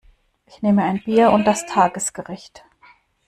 [0.47, 2.63] Ich nehme ein Bier und das Tagesgericht.